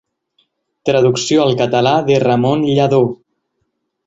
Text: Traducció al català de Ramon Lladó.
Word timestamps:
Traducció 0.89 1.43
al 1.43 1.53
català 1.59 1.93
de 2.09 2.17
Ramon 2.27 2.65
Lladó. 2.71 3.03